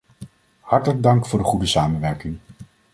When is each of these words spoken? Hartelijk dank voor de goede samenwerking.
Hartelijk 0.61 1.03
dank 1.03 1.25
voor 1.25 1.39
de 1.39 1.45
goede 1.45 1.65
samenwerking. 1.65 2.37